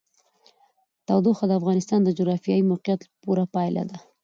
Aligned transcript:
تودوخه 1.07 1.45
د 1.47 1.51
افغانستان 1.59 1.99
د 2.03 2.09
جغرافیایي 2.17 2.63
موقیعت 2.71 3.01
پوره 3.21 3.45
پایله 3.53 3.83
ده. 3.89 3.97